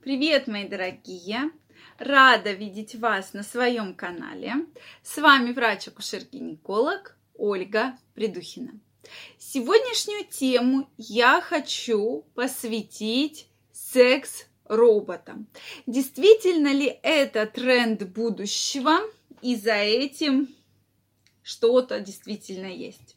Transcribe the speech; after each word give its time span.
Привет, 0.00 0.46
мои 0.46 0.66
дорогие! 0.66 1.50
Рада 1.98 2.52
видеть 2.52 2.94
вас 2.94 3.32
на 3.32 3.42
своем 3.42 3.94
канале. 3.94 4.54
С 5.02 5.18
вами 5.18 5.52
врач-акушер-гинеколог 5.52 7.16
Ольга 7.34 7.98
Придухина. 8.14 8.78
Сегодняшнюю 9.38 10.24
тему 10.24 10.88
я 10.98 11.40
хочу 11.40 12.24
посвятить 12.36 13.48
секс-роботам. 13.72 15.48
Действительно 15.88 16.72
ли 16.72 17.00
это 17.02 17.46
тренд 17.46 18.04
будущего 18.04 19.00
и 19.42 19.56
за 19.56 19.74
этим 19.74 20.48
что-то 21.42 21.98
действительно 21.98 22.66
есть? 22.66 23.16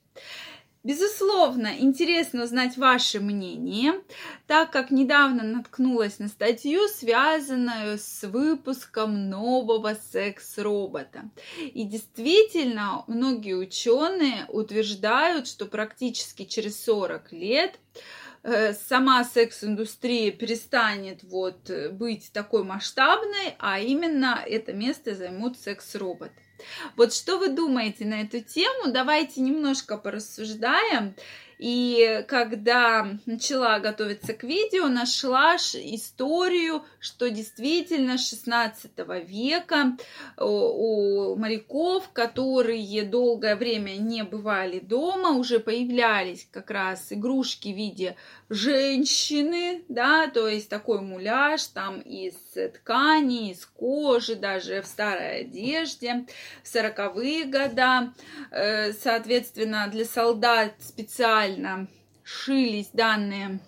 Безусловно, 0.84 1.76
интересно 1.78 2.44
узнать 2.44 2.76
ваше 2.76 3.20
мнение, 3.20 4.02
так 4.48 4.72
как 4.72 4.90
недавно 4.90 5.44
наткнулась 5.44 6.18
на 6.18 6.28
статью, 6.28 6.88
связанную 6.88 8.00
с 8.00 8.24
выпуском 8.24 9.30
нового 9.30 9.96
секс-робота. 10.12 11.30
И 11.60 11.84
действительно, 11.84 13.04
многие 13.06 13.54
ученые 13.54 14.46
утверждают, 14.48 15.48
что 15.48 15.68
практически 15.68 16.46
через 16.46 16.84
40 16.84 17.32
лет 17.32 17.80
э, 18.42 18.74
сама 18.74 19.24
секс-индустрия 19.24 20.32
перестанет 20.32 21.22
вот 21.22 21.70
быть 21.92 22.32
такой 22.34 22.64
масштабной, 22.64 23.54
а 23.60 23.80
именно 23.80 24.44
это 24.44 24.74
место 24.74 25.14
займут 25.14 25.60
секс-роботы. 25.60 26.34
Вот 26.96 27.14
что 27.14 27.38
вы 27.38 27.50
думаете 27.50 28.06
на 28.06 28.22
эту 28.22 28.42
тему? 28.42 28.92
Давайте 28.92 29.42
немножко 29.42 29.98
порассуждаем. 29.98 31.16
И 31.62 32.26
когда 32.28 33.08
начала 33.28 33.78
готовиться 33.78 34.34
к 34.34 34.42
видео, 34.42 34.88
нашла 34.88 35.58
историю, 35.58 36.84
что 37.00 37.30
действительно 37.30 38.18
с 38.18 38.28
16 38.30 38.92
века 39.28 39.96
у 40.40 41.36
моряков, 41.36 42.10
которые 42.14 43.04
долгое 43.04 43.56
время 43.56 43.92
не 43.92 44.24
бывали 44.24 44.80
дома, 44.80 45.38
уже 45.38 45.60
появлялись 45.60 46.48
как 46.52 46.72
раз 46.72 47.14
игрушки 47.14 47.68
в 47.68 47.78
виде 47.78 48.16
женщины, 48.50 49.84
да, 49.88 50.32
то 50.32 50.48
есть 50.48 50.68
такой 50.68 51.02
муляж 51.02 51.64
там 51.66 52.02
из 52.02 52.34
ткани, 52.74 53.52
из 53.52 53.68
кожи, 53.68 54.36
даже 54.36 54.82
в 54.82 54.88
старой 54.88 55.42
одежде, 55.42 56.26
в 56.64 56.68
сороковые 56.68 57.46
года, 57.46 58.14
э, 58.50 58.94
соответственно, 58.94 59.88
для 59.92 60.06
солдат 60.06 60.74
специально 60.80 61.51
шились 62.24 62.90
данные 62.94 63.60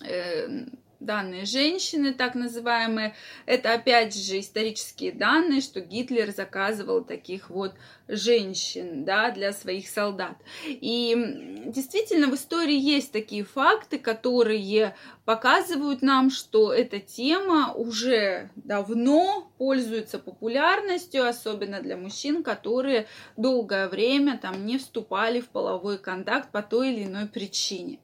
э, 0.00 0.66
данные 1.00 1.44
женщины, 1.44 2.14
так 2.14 2.34
называемые, 2.34 3.14
это 3.44 3.74
опять 3.74 4.14
же 4.14 4.40
исторические 4.40 5.12
данные, 5.12 5.60
что 5.60 5.80
Гитлер 5.80 6.32
заказывал 6.32 7.04
таких 7.04 7.50
вот 7.50 7.74
женщин, 8.08 9.04
да, 9.04 9.30
для 9.30 9.52
своих 9.52 9.88
солдат. 9.88 10.36
И 10.66 11.62
действительно 11.66 12.28
в 12.28 12.34
истории 12.34 12.78
есть 12.78 13.12
такие 13.12 13.44
факты, 13.44 13.98
которые 13.98 14.94
показывают 15.24 16.02
нам, 16.02 16.30
что 16.30 16.72
эта 16.72 17.00
тема 17.00 17.72
уже 17.72 18.50
давно 18.54 19.50
пользуется 19.58 20.18
популярностью, 20.18 21.26
особенно 21.26 21.80
для 21.80 21.96
мужчин, 21.96 22.42
которые 22.42 23.06
долгое 23.36 23.88
время 23.88 24.38
там 24.38 24.64
не 24.66 24.78
вступали 24.78 25.40
в 25.40 25.48
половой 25.48 25.98
контакт 25.98 26.50
по 26.52 26.62
той 26.62 26.92
или 26.92 27.04
иной 27.04 27.26
причине. 27.26 27.98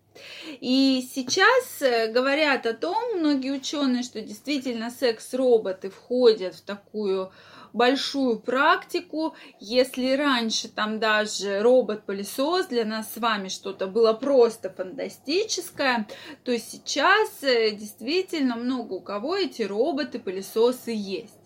И 0.60 1.08
сейчас 1.14 1.82
э, 1.82 2.12
говорят 2.12 2.66
о 2.66 2.74
том, 2.74 3.18
многие 3.18 3.50
ученые, 3.50 4.02
что 4.02 4.20
действительно 4.20 4.90
секс-роботы 4.90 5.90
входят 5.90 6.54
в 6.54 6.62
такую 6.62 7.32
большую 7.72 8.38
практику. 8.38 9.34
Если 9.58 10.12
раньше 10.12 10.68
там 10.68 10.98
даже 10.98 11.60
робот-пылесос 11.60 12.66
для 12.66 12.84
нас 12.84 13.12
с 13.12 13.16
вами 13.18 13.48
что-то 13.48 13.86
было 13.86 14.12
просто 14.12 14.70
фантастическое, 14.70 16.06
то 16.44 16.56
сейчас 16.58 17.42
э, 17.42 17.70
действительно 17.72 18.56
много 18.56 18.94
у 18.94 19.00
кого 19.00 19.36
эти 19.36 19.62
роботы-пылесосы 19.62 20.92
есть. 20.94 21.41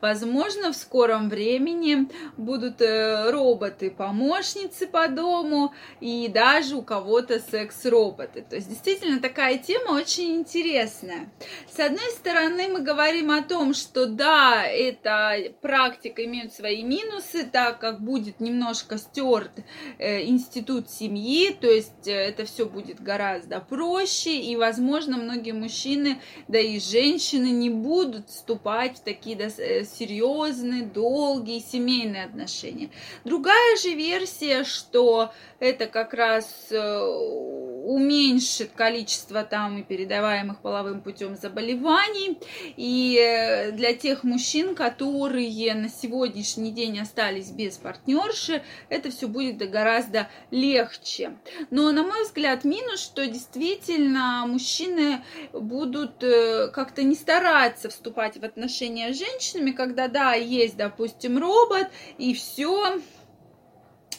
Возможно, 0.00 0.72
в 0.72 0.76
скором 0.76 1.28
времени 1.28 2.08
будут 2.36 2.80
э, 2.80 3.30
роботы-помощницы 3.30 4.86
по 4.86 5.08
дому 5.08 5.72
и 6.00 6.28
даже 6.28 6.76
у 6.76 6.82
кого-то 6.82 7.40
секс-роботы. 7.40 8.44
То 8.48 8.56
есть 8.56 8.68
действительно 8.68 9.20
такая 9.20 9.58
тема 9.58 9.92
очень 9.92 10.36
интересная. 10.36 11.32
С 11.70 11.78
одной 11.80 12.10
стороны, 12.10 12.68
мы 12.68 12.80
говорим 12.80 13.30
о 13.30 13.42
том, 13.42 13.74
что 13.74 14.06
да, 14.06 14.64
эта 14.64 15.52
практика 15.60 16.24
имеет 16.24 16.52
свои 16.52 16.82
минусы, 16.82 17.44
так 17.44 17.78
как 17.78 18.00
будет 18.00 18.40
немножко 18.40 18.98
стерт 18.98 19.52
э, 19.98 20.24
институт 20.24 20.90
семьи, 20.90 21.56
то 21.58 21.68
есть 21.70 22.06
э, 22.06 22.12
это 22.12 22.44
все 22.44 22.66
будет 22.66 23.00
гораздо 23.00 23.60
проще, 23.60 24.36
и, 24.36 24.56
возможно, 24.56 25.16
многие 25.16 25.52
мужчины, 25.52 26.20
да 26.48 26.58
и 26.58 26.78
женщины 26.78 27.50
не 27.50 27.70
будут 27.70 28.28
вступать 28.28 28.98
в 28.98 29.00
такие 29.00 29.34
Э, 29.34 29.53
серьезные, 29.56 30.82
долгие 30.82 31.60
семейные 31.60 32.24
отношения. 32.24 32.90
Другая 33.24 33.76
же 33.76 33.94
версия, 33.94 34.64
что 34.64 35.32
это 35.58 35.86
как 35.86 36.14
раз 36.14 36.68
э, 36.70 37.63
уменьшит 37.84 38.72
количество 38.72 39.44
там 39.44 39.78
и 39.78 39.82
передаваемых 39.82 40.60
половым 40.60 41.02
путем 41.02 41.36
заболеваний. 41.36 42.38
И 42.76 43.18
э, 43.20 43.72
для 43.72 43.92
тех 43.92 44.24
мужчин, 44.24 44.74
которые 44.74 45.74
на 45.74 45.88
сегодняшний 45.88 46.72
день 46.72 46.98
остались 46.98 47.50
без 47.50 47.76
партнерши, 47.76 48.62
это 48.88 49.10
все 49.10 49.28
будет 49.28 49.58
гораздо 49.70 50.28
легче. 50.50 51.36
Но, 51.70 51.92
на 51.92 52.02
мой 52.02 52.24
взгляд, 52.24 52.64
минус, 52.64 53.00
что 53.00 53.26
действительно 53.26 54.44
мужчины 54.46 55.22
будут 55.52 56.22
э, 56.22 56.68
как-то 56.68 57.02
не 57.02 57.14
стараться 57.14 57.90
вступать 57.90 58.38
в 58.38 58.44
отношения 58.44 59.12
с 59.12 59.18
женщинами, 59.18 59.72
когда, 59.72 60.08
да, 60.08 60.32
есть, 60.32 60.76
допустим, 60.76 61.38
робот, 61.38 61.88
и 62.16 62.32
все, 62.32 62.98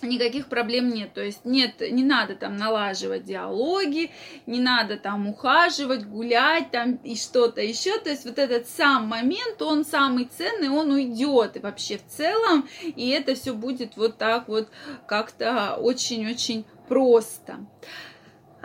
никаких 0.03 0.47
проблем 0.47 0.89
нет. 0.89 1.13
То 1.13 1.21
есть 1.21 1.45
нет, 1.45 1.79
не 1.79 2.03
надо 2.03 2.35
там 2.35 2.57
налаживать 2.57 3.23
диалоги, 3.23 4.11
не 4.45 4.59
надо 4.59 4.97
там 4.97 5.27
ухаживать, 5.27 6.05
гулять 6.05 6.71
там 6.71 6.95
и 7.03 7.15
что-то 7.15 7.61
еще. 7.61 7.97
То 7.99 8.09
есть 8.09 8.25
вот 8.25 8.39
этот 8.39 8.67
сам 8.67 9.07
момент, 9.07 9.61
он 9.61 9.85
самый 9.85 10.25
ценный, 10.25 10.69
он 10.69 10.91
уйдет 10.91 11.57
и 11.57 11.59
вообще 11.59 11.97
в 11.97 12.05
целом, 12.07 12.67
и 12.83 13.09
это 13.09 13.35
все 13.35 13.53
будет 13.53 13.97
вот 13.97 14.17
так 14.17 14.47
вот 14.47 14.69
как-то 15.07 15.75
очень-очень 15.75 16.65
просто. 16.87 17.57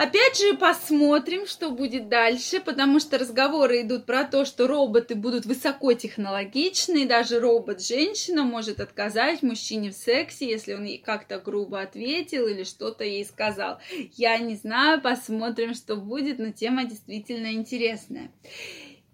Опять 0.00 0.38
же, 0.38 0.56
посмотрим, 0.56 1.46
что 1.46 1.70
будет 1.70 2.08
дальше, 2.08 2.58
потому 2.58 3.00
что 3.00 3.18
разговоры 3.18 3.82
идут 3.82 4.06
про 4.06 4.24
то, 4.24 4.46
что 4.46 4.66
роботы 4.66 5.14
будут 5.14 5.44
высокотехнологичны, 5.44 7.06
даже 7.06 7.38
робот-женщина 7.38 8.44
может 8.44 8.80
отказать 8.80 9.42
мужчине 9.42 9.90
в 9.90 9.94
сексе, 9.94 10.48
если 10.48 10.72
он 10.72 10.84
ей 10.84 10.96
как-то 10.96 11.38
грубо 11.38 11.82
ответил 11.82 12.46
или 12.46 12.64
что-то 12.64 13.04
ей 13.04 13.26
сказал. 13.26 13.78
Я 14.16 14.38
не 14.38 14.54
знаю, 14.54 15.02
посмотрим, 15.02 15.74
что 15.74 15.96
будет, 15.96 16.38
но 16.38 16.50
тема 16.50 16.84
действительно 16.84 17.52
интересная. 17.52 18.32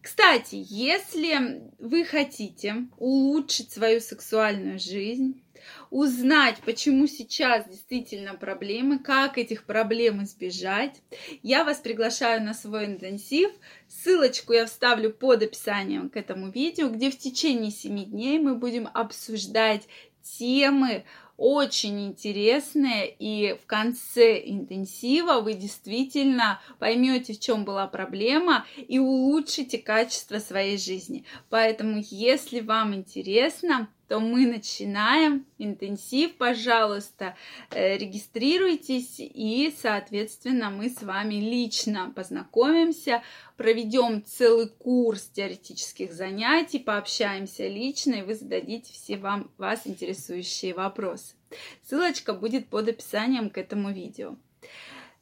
Кстати, 0.01 0.65
если 0.69 1.63
вы 1.81 2.05
хотите 2.05 2.87
улучшить 2.97 3.73
свою 3.73 4.01
сексуальную 4.01 4.79
жизнь, 4.79 5.43
узнать, 5.91 6.59
почему 6.65 7.07
сейчас 7.07 7.69
действительно 7.69 8.35
проблемы, 8.35 8.99
как 8.99 9.39
этих 9.39 9.65
проблем 9.65 10.23
избежать, 10.25 11.03
я 11.43 11.65
вас 11.65 11.79
приглашаю 11.79 12.43
на 12.43 12.55
свой 12.55 12.87
интенсив. 12.87 13.51
Ссылочку 13.89 14.53
я 14.53 14.67
вставлю 14.67 15.13
под 15.13 15.43
описанием 15.43 16.11
к 16.11 16.17
этому 16.17 16.51
видео, 16.51 16.89
где 16.89 17.11
в 17.11 17.19
течение 17.19 17.71
7 17.71 18.05
дней 18.05 18.39
мы 18.39 18.55
будем 18.55 18.89
обсуждать 18.93 19.83
темы 20.23 21.05
очень 21.37 22.07
интересные, 22.07 23.15
и 23.19 23.59
в 23.63 23.67
конце 23.67 24.41
интенсива 24.43 25.41
вы 25.41 25.53
действительно 25.55 26.61
поймете, 26.79 27.35
в 27.35 27.41
чем 27.41 27.65
была 27.65 27.87
проблема, 27.87 28.65
и 28.77 28.99
улучшите 28.99 29.79
качество 29.79 30.39
своей 30.39 30.79
жизни. 30.79 31.25
Поэтому, 31.51 32.03
если 32.11 32.61
вам 32.61 32.95
интересно, 32.95 33.89
то 34.09 34.21
мы 34.21 34.47
начинаем 34.47 35.47
интенсив. 35.59 36.37
Пожалуйста, 36.37 37.37
э, 37.71 37.97
регистрируйтесь 37.97 39.17
и, 39.19 39.75
соответственно, 39.81 40.71
мы 40.71 40.89
с 40.89 41.03
вами 41.03 41.35
лично 41.35 42.13
познакомимся, 42.15 43.23
проведем 43.57 44.25
целый 44.25 44.69
курс 44.69 45.23
теоретических 45.33 46.13
занятий, 46.13 46.79
пообщаемся 46.79 47.67
лично, 47.67 48.15
и 48.15 48.23
вы 48.23 48.35
зададите 48.35 48.93
все 48.93 49.17
вам, 49.17 49.51
вас 49.59 49.83
интересующие 49.87 50.75
вопросы. 50.75 51.35
Ссылочка 51.83 52.33
будет 52.33 52.69
под 52.69 52.89
описанием 52.89 53.51
к 53.51 53.59
этому 53.59 53.93
видео. 53.93 54.37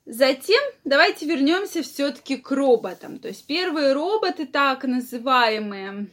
Затем 0.06 0.62
давайте 0.84 1.25
вернемся 1.25 1.82
все-таки 1.82 2.37
к 2.37 2.50
роботам. 2.50 3.19
То 3.19 3.28
есть 3.28 3.46
первые 3.46 3.94
роботы, 3.94 4.46
так 4.46 4.84
называемые 4.84 6.08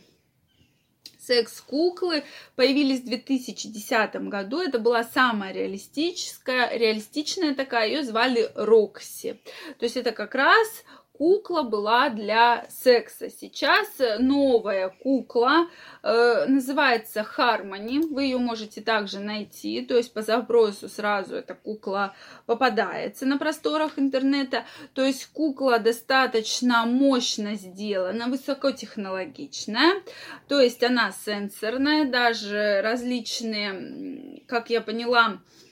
секс-куклы 1.32 2.24
появились 2.58 3.00
в 3.00 3.06
2010 3.06 4.16
году. 4.28 4.60
Это 4.60 4.80
была 4.80 5.06
самая 5.06 5.54
реалистическая, 5.54 6.78
реалистичная 6.78 7.56
такая, 7.56 7.88
ее 7.88 8.04
звали 8.04 8.52
Рокси. 8.56 9.40
То 9.80 9.86
есть 9.86 9.96
это 9.96 10.12
как 10.12 10.36
раз 10.36 10.68
кукла 11.22 11.62
была 11.62 12.10
для 12.10 12.66
секса. 12.68 13.30
Сейчас 13.30 13.88
новая 14.18 14.90
кукла 14.90 15.68
э, 16.02 16.46
называется 16.48 17.24
Harmony. 17.38 18.02
Вы 18.12 18.24
ее 18.24 18.40
можете 18.40 18.82
также 18.82 19.20
найти. 19.20 19.86
То 19.86 19.96
есть 19.96 20.14
по 20.14 20.24
запросу 20.24 20.90
сразу 20.90 21.36
эта 21.36 21.54
кукла 21.54 22.16
попадается 22.48 23.28
на 23.28 23.38
просторах 23.38 24.00
интернета. 24.00 24.66
То 24.96 25.06
есть 25.06 25.28
кукла 25.28 25.78
достаточно 25.78 26.88
мощно 26.88 27.54
сделана, 27.54 28.26
высокотехнологичная. 28.26 30.02
То 30.48 30.60
есть 30.60 30.82
она 30.82 31.12
сенсорная, 31.12 32.06
даже 32.06 32.82
различные, 32.82 34.42
как 34.48 34.72
я 34.72 34.82
поняла, 34.82 35.38
Э, 35.38 35.71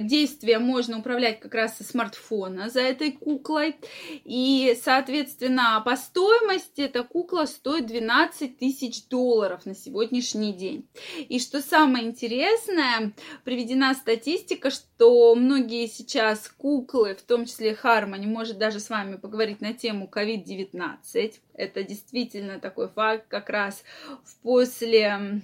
действия 0.00 0.58
можно 0.58 0.98
управлять 0.98 1.40
как 1.40 1.54
раз 1.54 1.78
со 1.78 1.84
смартфона 1.84 2.68
за 2.68 2.80
этой 2.80 3.12
куклой. 3.12 3.76
И, 4.24 4.76
соответственно, 4.82 5.82
по 5.84 5.96
стоимости 5.96 6.82
эта 6.82 7.02
кукла 7.02 7.46
стоит 7.46 7.86
12 7.86 8.58
тысяч 8.58 9.06
долларов 9.08 9.66
на 9.66 9.74
сегодняшний 9.74 10.52
день. 10.52 10.88
И 11.28 11.38
что 11.38 11.60
самое 11.62 12.06
интересное, 12.06 13.12
приведена 13.44 13.94
статистика, 13.94 14.70
что 14.70 15.34
многие 15.34 15.86
сейчас 15.86 16.48
куклы, 16.48 17.14
в 17.14 17.22
том 17.22 17.46
числе 17.46 17.74
Хармони, 17.74 18.26
может 18.26 18.58
даже 18.58 18.80
с 18.80 18.90
вами 18.90 19.16
поговорить 19.16 19.60
на 19.60 19.72
тему 19.72 20.10
COVID-19. 20.12 21.34
Это 21.54 21.82
действительно 21.82 22.60
такой 22.60 22.88
факт 22.88 23.26
как 23.28 23.48
раз 23.50 23.82
в 24.24 24.36
после 24.42 25.42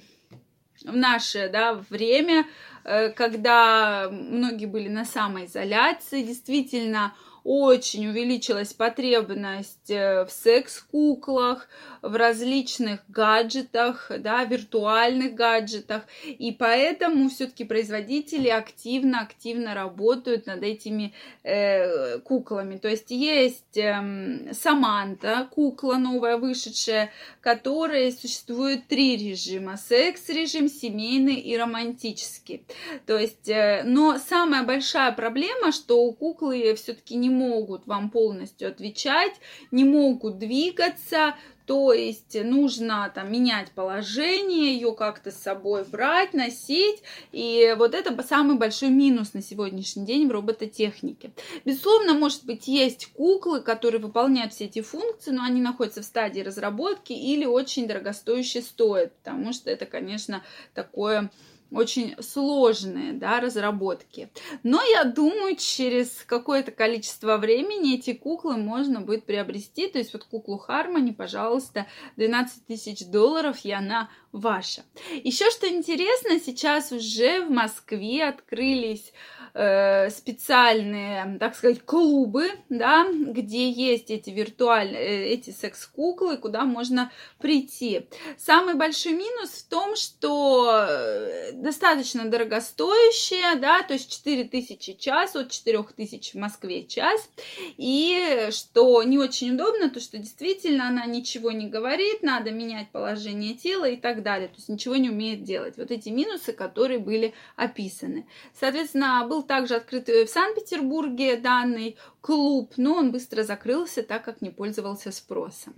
в 0.84 0.94
наше 0.94 1.48
да, 1.48 1.82
время 1.88 2.44
Э, 2.44 2.75
когда 3.16 4.08
многие 4.10 4.66
были 4.66 4.88
на 4.88 5.04
самоизоляции, 5.04 6.22
действительно 6.22 7.14
очень 7.46 8.08
увеличилась 8.08 8.72
потребность 8.72 9.88
э, 9.88 10.24
в 10.24 10.30
секс-куклах, 10.30 11.68
в 12.02 12.16
различных 12.16 13.00
гаджетах, 13.08 14.10
да, 14.18 14.44
виртуальных 14.44 15.34
гаджетах. 15.34 16.02
И 16.24 16.50
поэтому 16.50 17.28
все-таки 17.28 17.64
производители 17.64 18.48
активно-активно 18.48 19.74
работают 19.74 20.46
над 20.46 20.64
этими 20.64 21.14
э, 21.44 22.18
куклами. 22.18 22.78
То 22.78 22.88
есть 22.88 23.12
есть 23.12 23.76
э, 23.76 24.52
Саманта, 24.52 25.48
кукла 25.52 25.94
новая 25.94 26.38
вышедшая, 26.38 27.12
которая 27.40 28.10
существует 28.10 28.88
три 28.88 29.16
режима. 29.16 29.76
Секс-режим, 29.76 30.68
семейный 30.68 31.36
и 31.36 31.56
романтический. 31.56 32.64
То 33.06 33.16
есть, 33.16 33.48
э, 33.48 33.82
но 33.84 34.18
самая 34.18 34.64
большая 34.64 35.12
проблема, 35.12 35.70
что 35.70 36.02
у 36.02 36.12
куклы 36.12 36.74
все-таки 36.74 37.14
не 37.14 37.35
могут 37.36 37.86
вам 37.86 38.10
полностью 38.10 38.68
отвечать, 38.68 39.34
не 39.70 39.84
могут 39.84 40.38
двигаться, 40.38 41.34
то 41.66 41.92
есть 41.92 42.40
нужно 42.44 43.10
там 43.12 43.30
менять 43.30 43.72
положение, 43.72 44.74
ее 44.74 44.94
как-то 44.94 45.32
с 45.32 45.42
собой 45.42 45.84
брать, 45.84 46.32
носить. 46.32 47.02
И 47.32 47.74
вот 47.76 47.92
это 47.94 48.22
самый 48.22 48.56
большой 48.56 48.90
минус 48.90 49.34
на 49.34 49.42
сегодняшний 49.42 50.06
день 50.06 50.28
в 50.28 50.30
робототехнике. 50.30 51.32
Безусловно, 51.64 52.14
может 52.14 52.44
быть, 52.44 52.68
есть 52.68 53.06
куклы, 53.06 53.60
которые 53.60 54.00
выполняют 54.00 54.52
все 54.52 54.66
эти 54.66 54.80
функции, 54.80 55.32
но 55.32 55.42
они 55.42 55.60
находятся 55.60 56.02
в 56.02 56.04
стадии 56.04 56.40
разработки 56.40 57.12
или 57.12 57.44
очень 57.44 57.88
дорогостоящие 57.88 58.62
стоят, 58.62 59.16
потому 59.16 59.52
что 59.52 59.68
это, 59.68 59.86
конечно, 59.86 60.44
такое 60.72 61.30
очень 61.70 62.14
сложные 62.22 63.12
да, 63.12 63.40
разработки. 63.40 64.30
Но 64.62 64.82
я 64.82 65.04
думаю, 65.04 65.56
через 65.56 66.24
какое-то 66.26 66.72
количество 66.72 67.36
времени 67.36 67.96
эти 67.96 68.12
куклы 68.12 68.56
можно 68.56 69.00
будет 69.00 69.24
приобрести. 69.24 69.88
То 69.88 69.98
есть 69.98 70.12
вот 70.12 70.24
куклу 70.24 70.58
Хармони, 70.58 71.12
пожалуйста, 71.12 71.86
12 72.16 72.66
тысяч 72.66 73.06
долларов, 73.06 73.64
и 73.64 73.72
она 73.72 74.10
ваша. 74.32 74.84
Еще 75.24 75.50
что 75.50 75.68
интересно, 75.68 76.38
сейчас 76.38 76.92
уже 76.92 77.44
в 77.44 77.50
Москве 77.50 78.24
открылись 78.24 79.12
Э, 79.58 80.10
специальные, 80.10 81.38
так 81.40 81.54
сказать, 81.54 81.80
клубы, 81.80 82.50
да, 82.68 83.06
где 83.10 83.70
есть 83.70 84.10
эти 84.10 84.28
виртуальные, 84.28 85.00
э, 85.00 85.28
эти 85.28 85.48
секс-куклы, 85.48 86.36
куда 86.36 86.64
можно 86.64 87.10
прийти. 87.38 88.06
Самый 88.36 88.74
большой 88.74 89.12
минус 89.12 89.48
в 89.52 89.68
том, 89.70 89.96
что 89.96 90.86
э, 90.86 91.52
достаточно 91.62 92.24
дорогостоящие, 92.26 93.56
да, 93.56 93.82
то 93.82 93.94
есть 93.94 94.10
4000 94.10 94.94
час, 94.94 95.36
от 95.36 95.50
4000 95.50 96.32
в 96.32 96.34
Москве 96.36 96.86
час, 96.86 97.28
и 97.76 98.48
что 98.50 99.02
не 99.02 99.18
очень 99.18 99.54
удобно, 99.54 99.90
то 99.90 100.00
что 100.00 100.18
действительно 100.18 100.88
она 100.88 101.06
ничего 101.06 101.50
не 101.52 101.66
говорит, 101.68 102.22
надо 102.22 102.50
менять 102.50 102.90
положение 102.90 103.54
тела 103.54 103.88
и 103.88 103.96
так 103.96 104.22
далее, 104.22 104.48
то 104.48 104.56
есть 104.56 104.68
ничего 104.68 104.96
не 104.96 105.10
умеет 105.10 105.42
делать. 105.42 105.76
Вот 105.76 105.90
эти 105.90 106.08
минусы, 106.10 106.52
которые 106.52 106.98
были 106.98 107.34
описаны. 107.56 108.26
Соответственно, 108.58 109.26
был 109.28 109.42
также 109.42 109.76
открыт 109.76 110.08
в 110.08 110.26
Санкт-Петербурге 110.26 111.36
данный 111.36 111.96
клуб, 112.20 112.74
но 112.76 112.94
он 112.94 113.12
быстро 113.12 113.42
закрылся, 113.42 114.02
так 114.02 114.24
как 114.24 114.42
не 114.42 114.50
пользовался 114.50 115.10
спросом. 115.10 115.74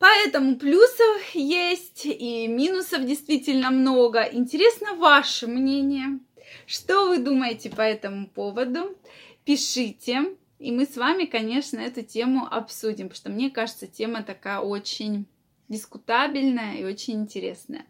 Поэтому 0.00 0.56
плюсов 0.56 1.34
есть 1.34 2.06
и 2.06 2.48
минусов 2.48 3.04
действительно 3.04 3.70
много. 3.70 4.22
Интересно 4.22 4.94
ваше 4.94 5.46
мнение. 5.46 6.18
Что 6.66 7.10
вы 7.10 7.18
думаете 7.18 7.68
по 7.68 7.82
этому 7.82 8.26
поводу? 8.26 8.96
Пишите. 9.44 10.36
И 10.58 10.72
мы 10.72 10.86
с 10.86 10.96
вами, 10.96 11.26
конечно, 11.26 11.78
эту 11.78 12.02
тему 12.02 12.48
обсудим, 12.50 13.10
потому 13.10 13.16
что 13.16 13.30
мне 13.30 13.50
кажется, 13.50 13.86
тема 13.86 14.22
такая 14.22 14.60
очень 14.60 15.26
дискутабельная 15.68 16.76
и 16.76 16.84
очень 16.84 17.20
интересная. 17.20 17.84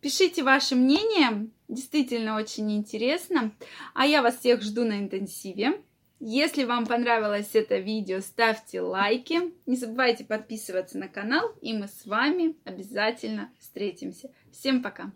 Пишите 0.00 0.42
ваше 0.42 0.74
мнение, 0.74 1.48
действительно 1.68 2.36
очень 2.36 2.72
интересно. 2.72 3.52
А 3.94 4.04
я 4.04 4.22
вас 4.22 4.40
всех 4.40 4.62
жду 4.62 4.84
на 4.84 4.98
интенсиве. 4.98 5.80
Если 6.24 6.62
вам 6.62 6.86
понравилось 6.86 7.50
это 7.54 7.78
видео, 7.78 8.20
ставьте 8.20 8.80
лайки. 8.80 9.40
Не 9.66 9.74
забывайте 9.74 10.24
подписываться 10.24 10.96
на 10.96 11.08
канал, 11.08 11.52
и 11.60 11.72
мы 11.72 11.88
с 11.88 12.06
вами 12.06 12.54
обязательно 12.64 13.50
встретимся. 13.58 14.30
Всем 14.52 14.84
пока! 14.84 15.10